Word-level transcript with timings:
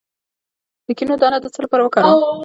د 0.85 0.87
کینو 0.97 1.15
دانه 1.21 1.37
د 1.41 1.45
څه 1.53 1.59
لپاره 1.65 1.81
وکاروم؟ 1.83 2.35